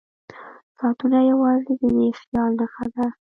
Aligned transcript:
ساعتونه 0.77 1.17
یوازې 1.31 1.73
د 1.81 1.83
دې 1.95 2.09
خیال 2.19 2.51
نښه 2.59 2.85
ده. 2.93 3.05